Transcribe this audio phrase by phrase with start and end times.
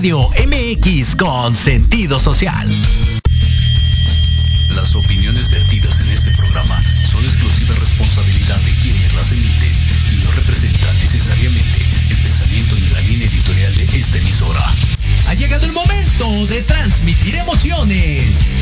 [0.00, 2.66] Radio MX con sentido social.
[4.74, 9.74] Las opiniones vertidas en este programa son exclusiva responsabilidad de quienes las emiten
[10.10, 14.74] y no representan necesariamente el pensamiento ni la línea editorial de esta emisora.
[15.26, 18.52] Ha llegado el momento de transmitir emociones.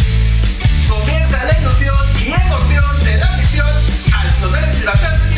[0.89, 3.69] Comienza la ilusión y emoción de la misión
[4.13, 5.38] al sonar el silbatazo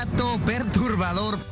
[0.00, 1.49] Dato perturbador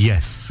[0.00, 0.50] Yes.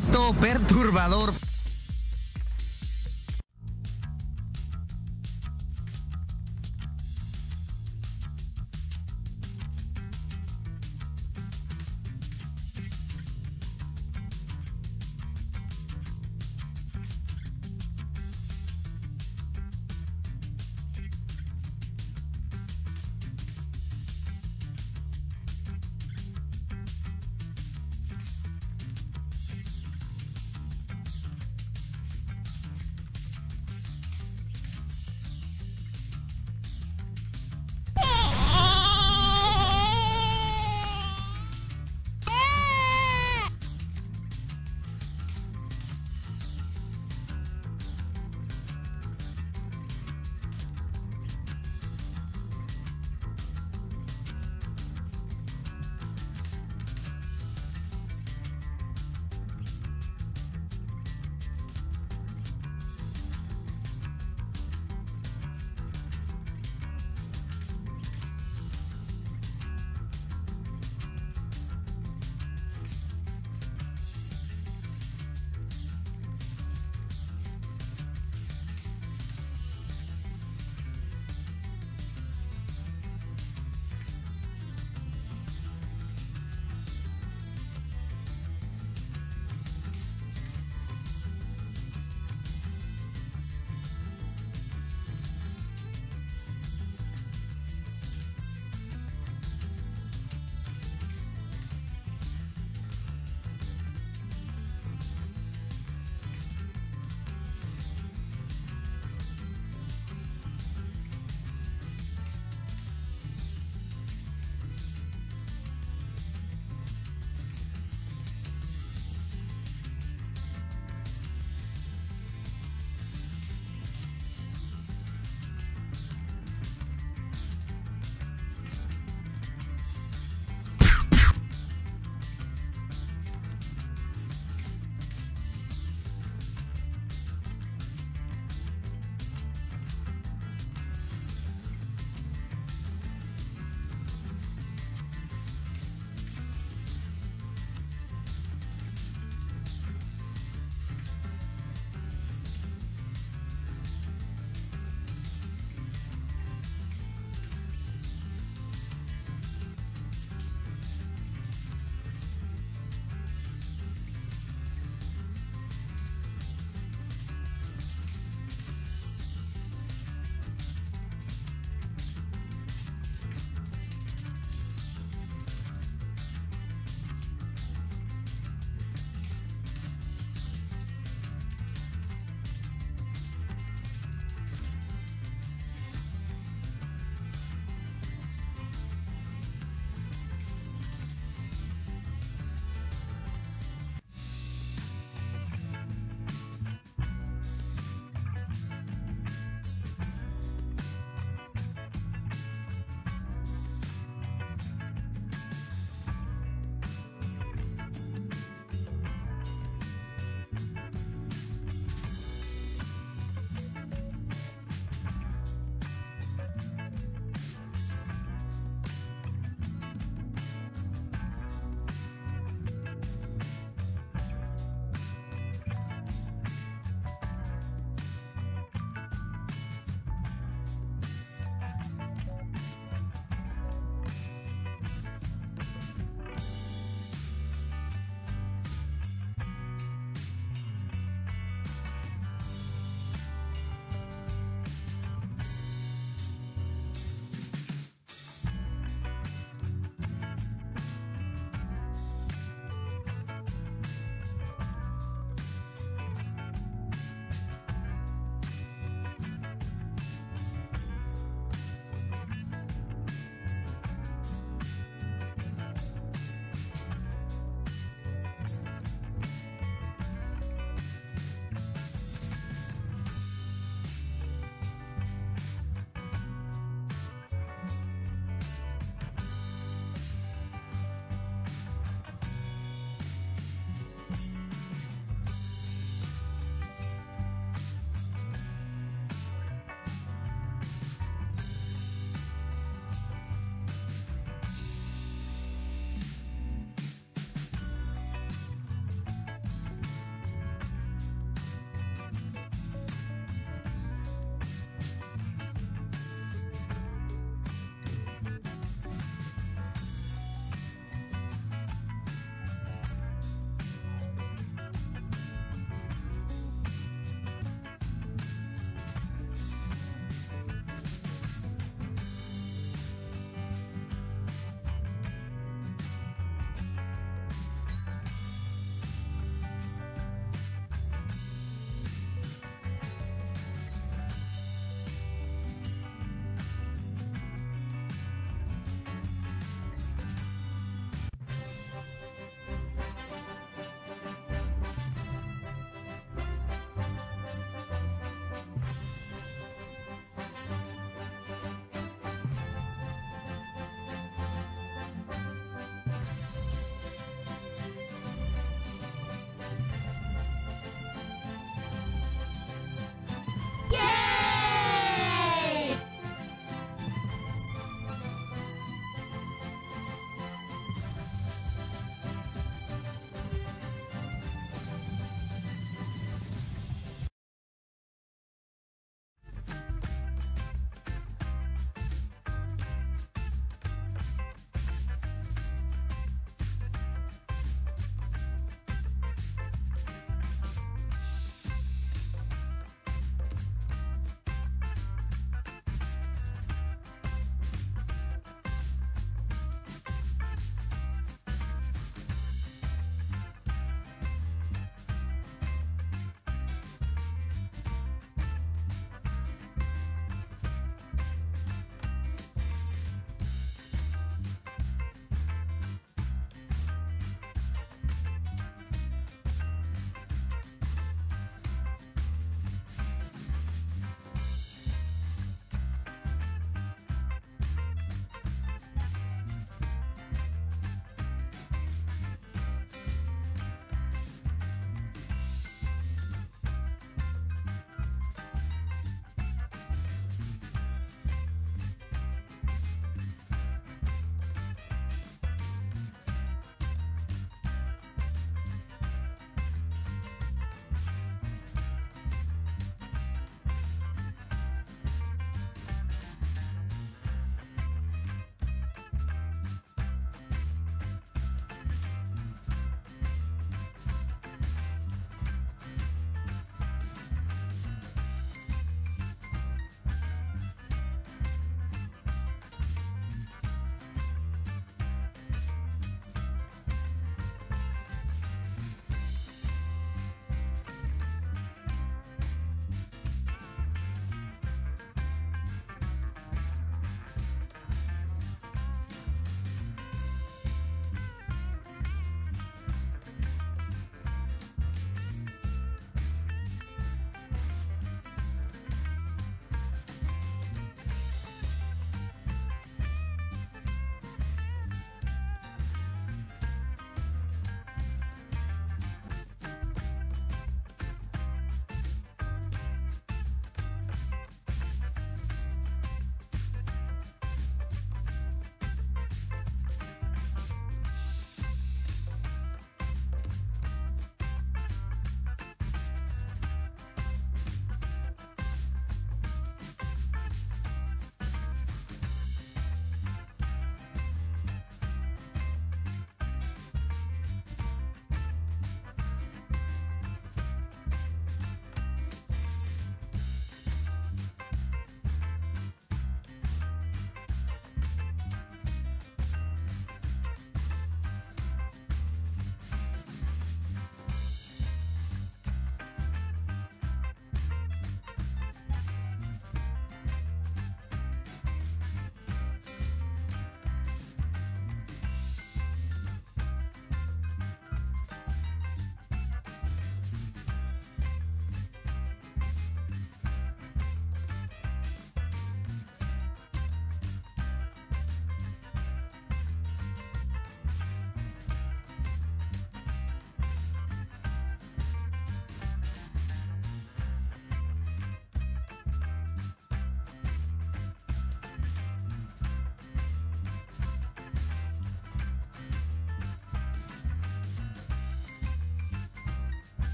[0.00, 1.37] Dato perturbador